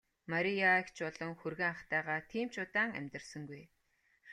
[0.31, 3.63] Мария эгч болон хүргэн ахтайгаа тийм ч удаан амьдарсангүй.